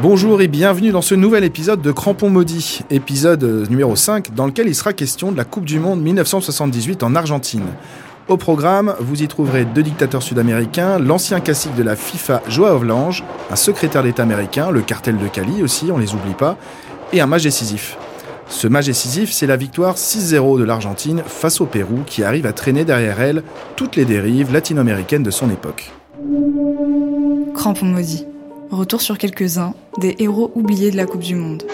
[0.00, 4.68] Bonjour et bienvenue dans ce nouvel épisode de Crampon Maudit, épisode numéro 5, dans lequel
[4.68, 7.66] il sera question de la Coupe du Monde 1978 en Argentine.
[8.28, 13.24] Au programme, vous y trouverez deux dictateurs sud-américains, l'ancien cacique de la FIFA Joao Vlange,
[13.50, 16.56] un secrétaire d'État américain, le cartel de Cali aussi, on les oublie pas,
[17.12, 17.96] et un match décisif.
[18.48, 22.52] Ce match décisif, c'est la victoire 6-0 de l'Argentine face au Pérou qui arrive à
[22.52, 23.42] traîner derrière elle
[23.74, 25.90] toutes les dérives latino-américaines de son époque.
[27.52, 28.26] Crampon maudit.
[28.70, 31.64] Retour sur quelques-uns des héros oubliés de la Coupe du Monde.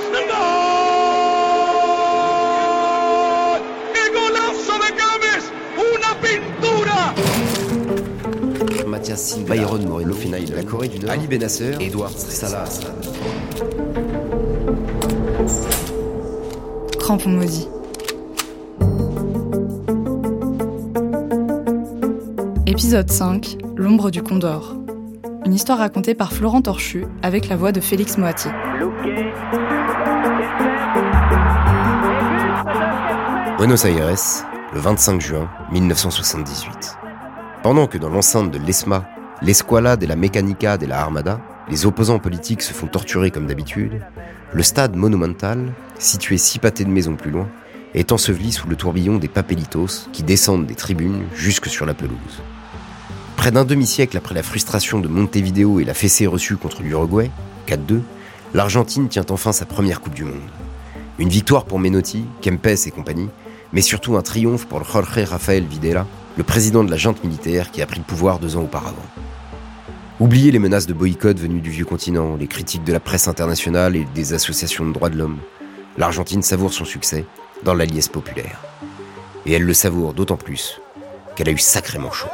[8.86, 10.14] Mathias Silva, Byron Moreno,
[10.54, 12.64] la Corée du Nord, Ali Benasser, Edouard Salah.
[17.00, 17.68] Crampon maudit.
[22.66, 24.83] Épisode 5 L'ombre du Condor.
[25.44, 28.48] Une histoire racontée par Florent Torchu avec la voix de Félix Moati.
[33.58, 36.96] Buenos Aires, le 25 juin 1978.
[37.62, 39.04] Pendant que dans l'enceinte de l'ESMA,
[39.42, 44.00] l'Escuela de la Mecánica de la Armada, les opposants politiques se font torturer comme d'habitude,
[44.52, 47.48] le stade monumental, situé six pâtés de maisons plus loin,
[47.94, 52.42] est enseveli sous le tourbillon des papelitos qui descendent des tribunes jusque sur la pelouse.
[53.44, 57.30] Près d'un demi-siècle après la frustration de Montevideo et la fessée reçue contre l'Uruguay,
[57.68, 58.00] 4-2,
[58.54, 60.40] l'Argentine tient enfin sa première Coupe du Monde.
[61.18, 63.28] Une victoire pour Menotti, Kempes et compagnie,
[63.74, 66.06] mais surtout un triomphe pour Jorge Rafael Videla,
[66.38, 69.04] le président de la junte militaire qui a pris le pouvoir deux ans auparavant.
[70.20, 73.94] Oubliez les menaces de boycott venues du vieux continent, les critiques de la presse internationale
[73.94, 75.40] et des associations de droits de l'homme.
[75.98, 77.26] L'Argentine savoure son succès
[77.62, 78.62] dans la populaire.
[79.44, 80.80] Et elle le savoure d'autant plus
[81.36, 82.28] qu'elle a eu sacrément chaud.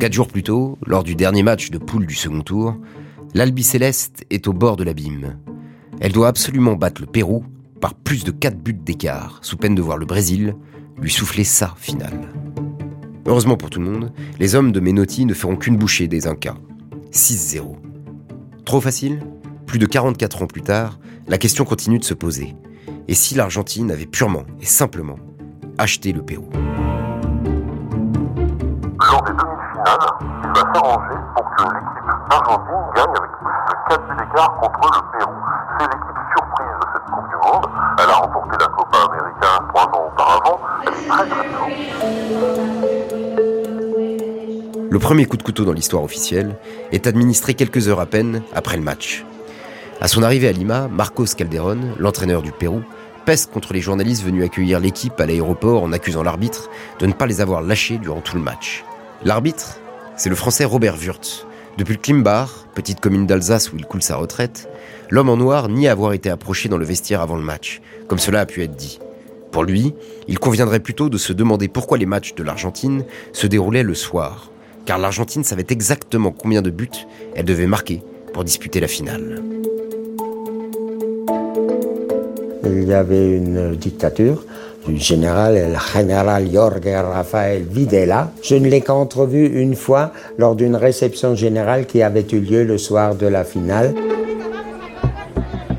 [0.00, 2.74] Quatre jours plus tôt, lors du dernier match de poule du second tour,
[3.34, 5.38] l'Albi Céleste est au bord de l'abîme.
[6.00, 7.44] Elle doit absolument battre le Pérou
[7.80, 10.56] par plus de 4 buts d'écart, sous peine de voir le Brésil
[11.00, 12.28] lui souffler sa finale.
[13.24, 16.56] Heureusement pour tout le monde, les hommes de Menotti ne feront qu'une bouchée des Incas.
[17.12, 17.76] 6-0.
[18.64, 19.20] Trop facile?
[19.72, 22.54] Plus de 44 ans plus tard, la question continue de se poser.
[23.08, 25.16] Et si l'Argentine avait purement et simplement
[25.78, 26.50] acheté le Pérou?
[26.52, 26.60] Lors
[29.22, 30.12] des demi-finales,
[30.44, 34.90] il va s'arranger pour que l'équipe argentine gagne avec plus de 4 buts d'écart contre
[34.92, 35.36] le Pérou.
[35.78, 37.66] C'est l'équipe surprise de cette Coupe du Monde.
[37.98, 40.58] Elle a remporté la Copa América trois ans auparavant.
[40.84, 41.72] Elle est très très forte.
[44.90, 46.58] Le premier coup de couteau dans l'histoire officielle
[46.92, 49.24] est administré quelques heures à peine après le match.
[50.02, 52.82] À son arrivée à Lima, Marcos Calderón, l'entraîneur du Pérou,
[53.24, 57.26] peste contre les journalistes venus accueillir l'équipe à l'aéroport en accusant l'arbitre de ne pas
[57.26, 58.84] les avoir lâchés durant tout le match.
[59.24, 59.78] L'arbitre,
[60.16, 61.46] c'est le français Robert Wurtz.
[61.78, 64.68] Depuis le Klimbar, petite commune d'Alsace où il coule sa retraite,
[65.08, 68.40] l'homme en noir nie avoir été approché dans le vestiaire avant le match, comme cela
[68.40, 68.98] a pu être dit.
[69.52, 69.94] Pour lui,
[70.26, 74.50] il conviendrait plutôt de se demander pourquoi les matchs de l'Argentine se déroulaient le soir,
[74.84, 78.02] car l'Argentine savait exactement combien de buts elle devait marquer
[78.32, 79.40] pour disputer la finale.
[82.64, 84.44] Il y avait une dictature
[84.86, 88.32] du général, le général Jorge Rafael Videla.
[88.42, 92.78] Je ne l'ai qu'entrevu une fois lors d'une réception générale qui avait eu lieu le
[92.78, 93.94] soir de la finale.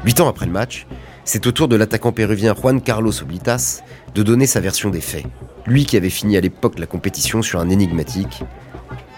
[0.06, 0.86] Huit ans après le match,
[1.26, 3.82] c'est au tour de l'attaquant péruvien Juan Carlos Oblitas
[4.14, 5.26] de donner sa version des faits.
[5.66, 8.44] Lui qui avait fini à l'époque la compétition sur un énigmatique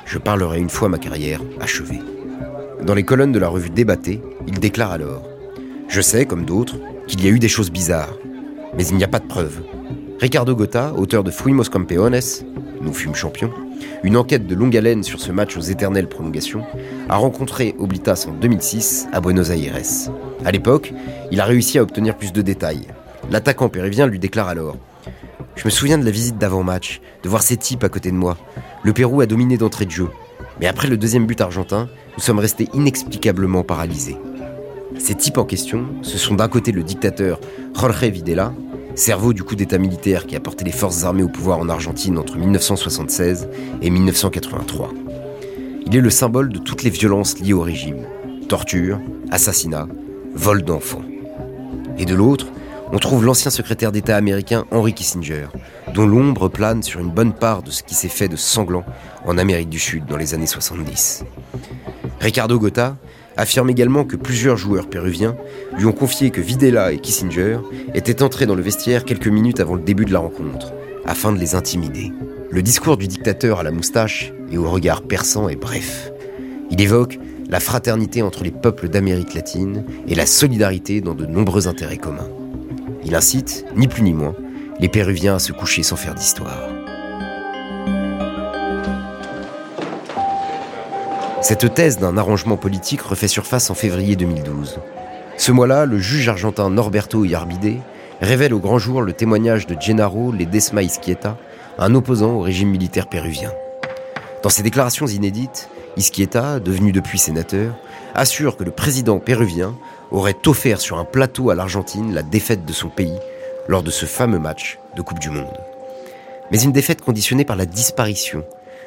[0.06, 2.02] Je parlerai une fois ma carrière achevée.
[2.84, 5.24] Dans les colonnes de la revue Débatté, il déclare alors
[5.88, 6.76] Je sais, comme d'autres,
[7.08, 8.18] qu'il y a eu des choses bizarres,
[8.76, 9.62] mais il n'y a pas de preuves.
[10.20, 12.20] Ricardo Gotta, auteur de Fuimos Campeones,
[12.82, 13.52] Nous fûmes champions,
[14.04, 16.64] une enquête de longue haleine sur ce match aux éternelles prolongations,
[17.10, 19.76] a rencontré Oblitas en 2006 à Buenos Aires.
[20.44, 20.94] À l'époque,
[21.32, 22.88] il a réussi à obtenir plus de détails.
[23.32, 24.78] L'attaquant péruvien lui déclare alors
[25.56, 28.38] Je me souviens de la visite d'avant-match, de voir ces types à côté de moi.
[28.84, 30.10] Le Pérou a dominé d'entrée de jeu.
[30.60, 34.18] Mais après le deuxième but argentin, nous sommes restés inexplicablement paralysés.
[34.98, 37.40] Ces types en question, ce sont d'un côté le dictateur
[37.80, 38.54] Jorge Videla,
[38.96, 42.18] cerveau du coup d'État militaire qui a porté les forces armées au pouvoir en Argentine
[42.18, 43.50] entre 1976
[43.82, 44.92] et 1983.
[45.86, 48.08] Il est le symbole de toutes les violences liées au régime.
[48.48, 49.00] Torture,
[49.32, 49.88] assassinat,
[50.34, 51.04] vol d'enfants.
[51.98, 52.48] Et de l'autre,
[52.92, 55.48] on trouve l'ancien secrétaire d'État américain Henry Kissinger,
[55.94, 58.86] dont l'ombre plane sur une bonne part de ce qui s'est fait de sanglant
[59.26, 61.26] en Amérique du Sud dans les années 70.
[62.20, 62.96] Ricardo Gota
[63.38, 65.36] affirme également que plusieurs joueurs péruviens
[65.78, 67.58] lui ont confié que Videla et Kissinger
[67.94, 70.74] étaient entrés dans le vestiaire quelques minutes avant le début de la rencontre,
[71.06, 72.12] afin de les intimider.
[72.52, 76.12] Le discours du dictateur à la moustache et au regard perçant est bref.
[76.72, 81.68] Il évoque la fraternité entre les peuples d'Amérique latine et la solidarité dans de nombreux
[81.68, 82.30] intérêts communs.
[83.04, 84.36] Il incite, ni plus ni moins,
[84.80, 86.85] les Péruviens à se coucher sans faire d'histoire.
[91.48, 94.80] Cette thèse d'un arrangement politique refait surface en février 2012.
[95.38, 97.82] Ce mois-là, le juge argentin Norberto Iarbide
[98.20, 101.38] révèle au grand jour le témoignage de Gennaro Ledesma Isquieta,
[101.78, 103.52] un opposant au régime militaire péruvien.
[104.42, 107.76] Dans ses déclarations inédites, Isquieta, devenu depuis sénateur,
[108.16, 109.76] assure que le président péruvien
[110.10, 113.20] aurait offert sur un plateau à l'Argentine la défaite de son pays
[113.68, 115.60] lors de ce fameux match de Coupe du Monde.
[116.50, 118.44] Mais une défaite conditionnée par la disparition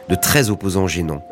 [0.09, 1.23] de 13 opposants gênants,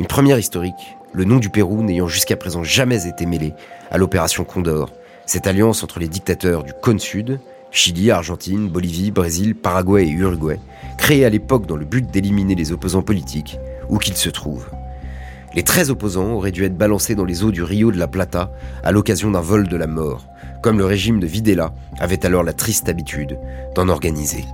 [0.00, 3.54] une première historique, le nom du Pérou n'ayant jusqu'à présent jamais été mêlé
[3.90, 4.90] à l'opération Condor,
[5.24, 7.38] cette alliance entre les dictateurs du cône sud,
[7.70, 10.58] Chili, Argentine, Bolivie, Brésil, Paraguay et Uruguay,
[10.98, 13.58] créée à l'époque dans le but d'éliminer les opposants politiques,
[13.88, 14.70] où qu'ils se trouvent.
[15.54, 18.50] Les 13 opposants auraient dû être balancés dans les eaux du Rio de la Plata
[18.82, 20.26] à l'occasion d'un vol de la mort,
[20.62, 23.38] comme le régime de Videla avait alors la triste habitude
[23.76, 24.44] d'en organiser.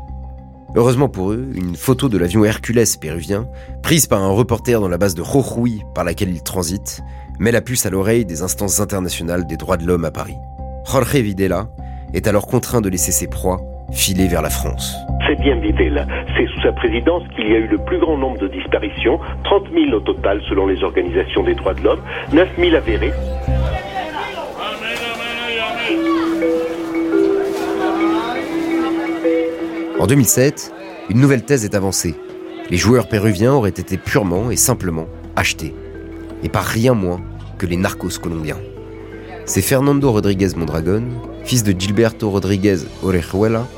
[0.77, 3.47] Heureusement pour eux, une photo de l'avion Hercules péruvien,
[3.83, 7.03] prise par un reporter dans la base de Jujuy par laquelle il transite,
[7.41, 10.37] met la puce à l'oreille des instances internationales des droits de l'homme à Paris.
[10.85, 11.69] Jorge Videla
[12.15, 13.61] est alors contraint de laisser ses proies
[13.93, 14.95] filer vers la France.
[15.27, 16.07] C'est bien Videla.
[16.37, 19.65] C'est sous sa présidence qu'il y a eu le plus grand nombre de disparitions, 30
[19.73, 22.01] 000 au total selon les organisations des droits de l'homme,
[22.33, 23.13] 9 000 avérés.
[30.01, 30.73] En 2007,
[31.11, 32.15] une nouvelle thèse est avancée.
[32.71, 35.07] Les joueurs péruviens auraient été purement et simplement
[35.37, 35.75] achetés.
[36.43, 37.21] Et par rien moins
[37.59, 38.57] que les narcos colombiens.
[39.45, 41.03] C'est Fernando Rodriguez Mondragon,
[41.45, 43.69] fils de Gilberto Rodriguez Orejuela,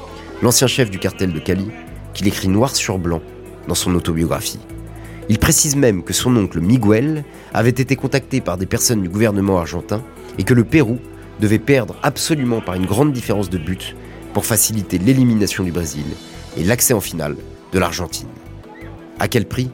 [0.42, 1.66] l'ancien chef du cartel de Cali,
[2.14, 3.20] qui l'écrit noir sur blanc
[3.66, 4.60] dans son autobiographie.
[5.28, 9.58] Il précise même que son oncle Miguel avait été contacté par des personnes du gouvernement
[9.58, 10.00] argentin
[10.38, 11.00] et que le Pérou
[11.40, 13.96] devait perdre absolument par une grande différence de but
[14.32, 16.04] pour faciliter l'élimination du Brésil
[16.56, 17.36] et l'accès en finale
[17.72, 18.28] de l'Argentine.
[19.18, 19.70] À quel prix?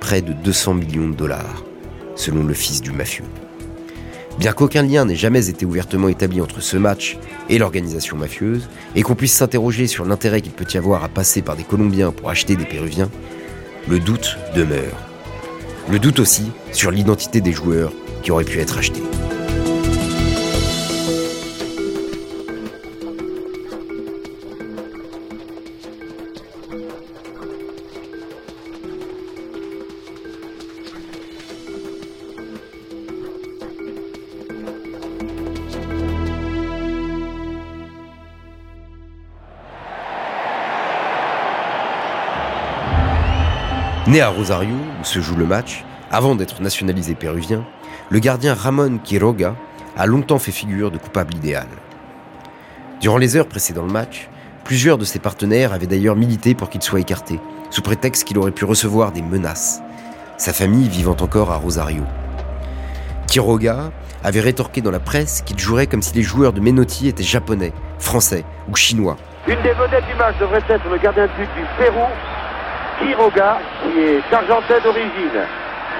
[0.00, 1.64] Près de 200 millions de dollars,
[2.14, 3.24] selon le fils du mafieux.
[4.38, 7.16] Bien qu'aucun lien n'ait jamais été ouvertement établi entre ce match
[7.48, 11.40] et l'organisation mafieuse, et qu'on puisse s'interroger sur l'intérêt qu'il peut y avoir à passer
[11.40, 13.10] par des Colombiens pour acheter des Péruviens,
[13.88, 14.96] le doute demeure.
[15.88, 19.02] Le doute aussi sur l'identité des joueurs qui auraient pu être achetés.
[44.06, 47.64] Né à Rosario, où se joue le match, avant d'être nationalisé péruvien,
[48.08, 49.56] le gardien Ramon Quiroga
[49.96, 51.66] a longtemps fait figure de coupable idéal.
[53.00, 54.28] Durant les heures précédant le match,
[54.62, 58.52] plusieurs de ses partenaires avaient d'ailleurs milité pour qu'il soit écarté, sous prétexte qu'il aurait
[58.52, 59.82] pu recevoir des menaces,
[60.36, 62.04] sa famille vivant encore à Rosario.
[63.26, 63.90] Quiroga
[64.22, 67.72] avait rétorqué dans la presse qu'il jouerait comme si les joueurs de Menotti étaient japonais,
[67.98, 69.16] français ou chinois.
[69.48, 72.06] Une des vedettes du match devrait être le gardien de but du Pérou,
[72.98, 75.40] Quiroga, qui est argentin d'origine,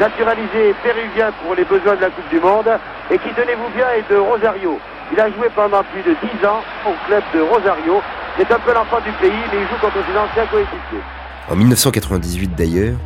[0.01, 2.69] naturalisé péruvien pour les besoins de la Coupe du Monde
[3.11, 4.79] et qui, tenez-vous bien, est de Rosario.
[5.13, 8.01] Il a joué pendant plus de 10 ans au club de Rosario.
[8.37, 11.05] C'est un peu l'enfant du pays, mais il joue contre ses anciens coéquipiers.
[11.49, 12.97] En 1998 d'ailleurs,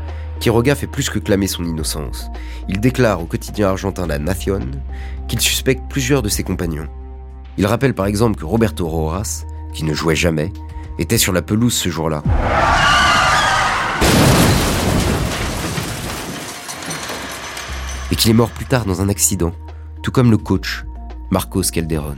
[0.41, 2.31] Quiroga fait plus que clamer son innocence.
[2.69, 4.71] Il déclare au quotidien argentin La Nación
[5.29, 6.89] qu'il suspecte plusieurs de ses compagnons.
[7.59, 9.45] Il rappelle par exemple que Roberto Rojas,
[9.75, 10.53] qui ne jouait jamais,
[10.99, 12.23] était sur la pelouse ce jour-là.
[18.11, 19.53] Et qu'il est mort plus tard dans un accident,
[20.03, 20.85] tout comme le coach,
[21.31, 22.17] Marcos Calderon.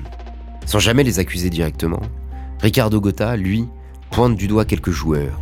[0.64, 2.00] Sans jamais les accuser directement,
[2.60, 3.68] Ricardo Gota, lui,
[4.10, 5.40] pointe du doigt quelques joueurs.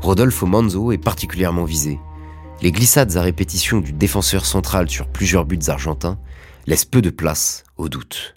[0.00, 1.98] Rodolfo Manzo est particulièrement visé.
[2.60, 6.18] les glissades à répétition du défenseur central sur plusieurs buts argentins
[6.66, 8.36] laissent peu de place au doute.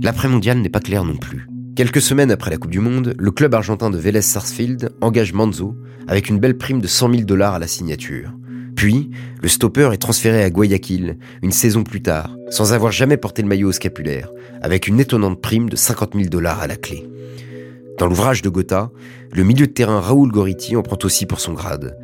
[0.00, 1.51] L'après-mondial n'est pas clair non plus.
[1.74, 5.74] Quelques semaines après la Coupe du Monde, le club argentin de Vélez Sarsfield engage Manzo
[6.06, 8.30] avec une belle prime de 100 000 dollars à la signature.
[8.76, 9.10] Puis,
[9.40, 13.48] le stopper est transféré à Guayaquil, une saison plus tard, sans avoir jamais porté le
[13.48, 17.08] maillot au scapulaire, avec une étonnante prime de 50 000 dollars à la clé.
[17.98, 18.90] Dans l'ouvrage de Gotha,
[19.32, 21.96] le milieu de terrain Raoul Goriti en prend aussi pour son grade.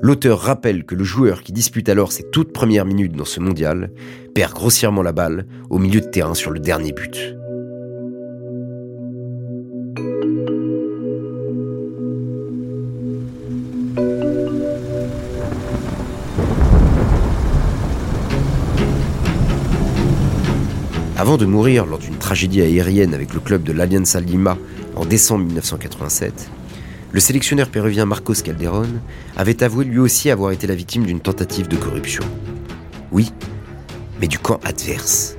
[0.00, 3.92] L'auteur rappelle que le joueur qui dispute alors ses toutes premières minutes dans ce mondial
[4.34, 7.36] perd grossièrement la balle au milieu de terrain sur le dernier but.
[21.22, 24.58] Avant de mourir lors d'une tragédie aérienne avec le club de l'Alianza Lima
[24.96, 26.50] en décembre 1987,
[27.12, 29.00] le sélectionneur péruvien Marcos Calderón
[29.36, 32.24] avait avoué lui aussi avoir été la victime d'une tentative de corruption.
[33.12, 33.30] Oui,
[34.20, 35.36] mais du camp adverse.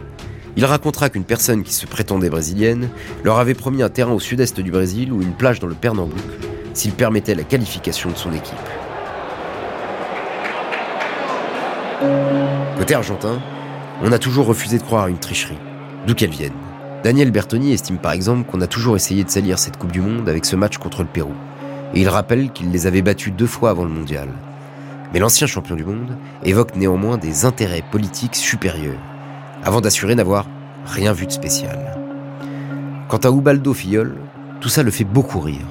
[0.55, 2.87] Il racontera qu'une personne qui se prétendait brésilienne
[3.25, 6.15] leur avait promis un terrain au sud-est du Brésil ou une plage dans le Pernambouc
[6.73, 8.55] s'il permettait la qualification de son équipe.
[12.77, 13.41] Côté argentin,
[14.01, 15.57] on a toujours refusé de croire à une tricherie
[16.05, 16.51] d'où qu'elles viennent.
[17.03, 20.29] Daniel Bertoni estime par exemple qu'on a toujours essayé de salir cette Coupe du Monde
[20.29, 21.33] avec ce match contre le Pérou.
[21.93, 24.29] Et il rappelle qu'il les avait battus deux fois avant le mondial.
[25.13, 28.99] Mais l'ancien champion du monde évoque néanmoins des intérêts politiques supérieurs,
[29.63, 30.47] avant d'assurer n'avoir
[30.85, 31.97] rien vu de spécial.
[33.09, 34.15] Quant à Ubaldo Fillol,
[34.59, 35.67] tout ça le fait beaucoup rire.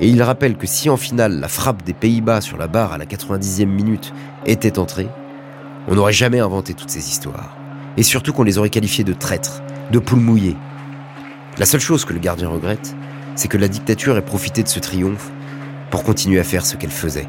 [0.00, 2.98] Et il rappelle que si en finale la frappe des Pays-Bas sur la barre à
[2.98, 4.12] la 90e minute
[4.44, 5.08] était entrée,
[5.86, 7.54] on n'aurait jamais inventé toutes ces histoires
[7.96, 10.56] et surtout qu'on les aurait qualifiés de traîtres, de poules mouillées.
[11.58, 12.94] La seule chose que le gardien regrette,
[13.36, 15.30] c'est que la dictature ait profité de ce triomphe
[15.90, 17.28] pour continuer à faire ce qu'elle faisait.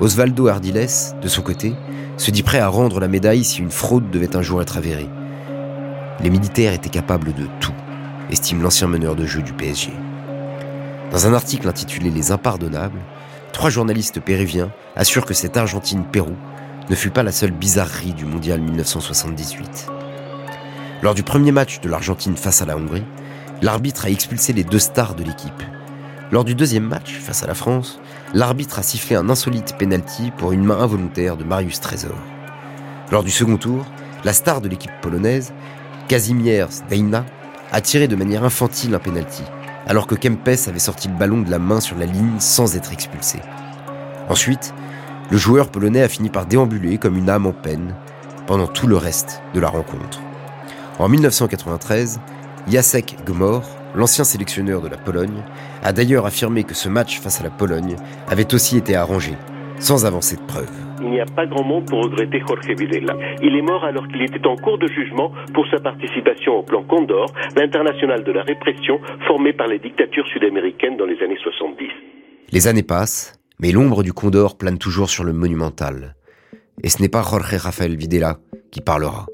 [0.00, 0.86] Osvaldo Ardiles,
[1.20, 1.74] de son côté,
[2.16, 5.08] se dit prêt à rendre la médaille si une fraude devait un jour être avérée.
[6.22, 7.74] Les militaires étaient capables de tout,
[8.30, 9.92] estime l'ancien meneur de jeu du PSG.
[11.10, 13.00] Dans un article intitulé Les impardonnables,
[13.52, 16.36] trois journalistes péruviens assurent que cette Argentine-Pérou
[16.90, 19.86] ne fut pas la seule bizarrerie du mondial 1978.
[21.02, 23.04] Lors du premier match de l'Argentine face à la Hongrie,
[23.62, 25.62] l'arbitre a expulsé les deux stars de l'équipe.
[26.32, 28.00] Lors du deuxième match, face à la France,
[28.34, 32.18] l'arbitre a sifflé un insolite penalty pour une main involontaire de Marius Trésor.
[33.12, 33.86] Lors du second tour,
[34.24, 35.52] la star de l'équipe polonaise,
[36.08, 37.24] Kazimierz Deina,
[37.70, 39.44] a tiré de manière infantile un penalty,
[39.86, 42.92] alors que Kempes avait sorti le ballon de la main sur la ligne sans être
[42.92, 43.38] expulsé.
[44.28, 44.74] Ensuite,
[45.30, 47.94] le joueur polonais a fini par déambuler comme une âme en peine
[48.46, 50.20] pendant tout le reste de la rencontre.
[50.98, 52.20] En 1993,
[52.68, 53.62] Jacek Gmor,
[53.94, 55.42] l'ancien sélectionneur de la Pologne,
[55.82, 57.96] a d'ailleurs affirmé que ce match face à la Pologne
[58.28, 59.32] avait aussi été arrangé,
[59.78, 60.70] sans avancer de preuves.
[61.00, 63.14] Il n'y a pas grand monde pour regretter Jorge Videla.
[63.40, 66.82] Il est mort alors qu'il était en cours de jugement pour sa participation au plan
[66.82, 71.88] Condor, l'international de la répression formé par les dictatures sud-américaines dans les années 70.
[72.52, 76.16] Les années passent, mais l'ombre du Condor plane toujours sur le monumental.
[76.82, 78.38] Et ce n'est pas Jorge Rafael Videla
[78.70, 79.26] qui parlera.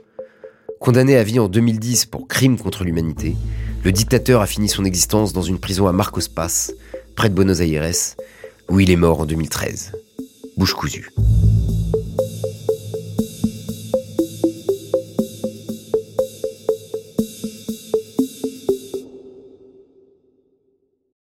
[0.80, 3.36] Condamné à vie en 2010 pour crime contre l'humanité,
[3.84, 6.74] le dictateur a fini son existence dans une prison à Marcos Paz,
[7.14, 8.16] près de Buenos Aires,
[8.68, 9.92] où il est mort en 2013.
[10.56, 11.10] Bouche cousue.